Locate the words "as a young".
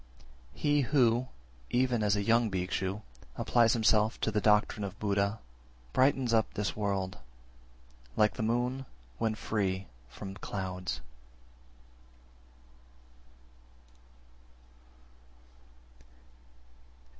2.01-2.49